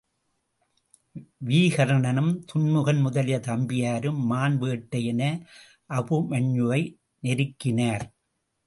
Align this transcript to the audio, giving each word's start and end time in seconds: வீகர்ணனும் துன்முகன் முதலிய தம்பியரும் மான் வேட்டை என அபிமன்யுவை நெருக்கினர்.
வீகர்ணனும் 1.49 2.31
துன்முகன் 2.45 3.01
முதலிய 3.01 3.37
தம்பியரும் 3.49 4.19
மான் 4.25 4.57
வேட்டை 4.57 5.03
என 5.05 5.21
அபிமன்யுவை 5.89 6.81
நெருக்கினர். 7.23 8.07